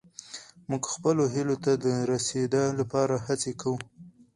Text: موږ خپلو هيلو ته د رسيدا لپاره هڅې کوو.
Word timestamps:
موږ 0.69 0.83
خپلو 0.93 1.23
هيلو 1.33 1.55
ته 1.63 1.71
د 1.83 1.87
رسيدا 2.11 2.63
لپاره 2.79 3.15
هڅې 3.25 3.51
کوو. 3.61 3.79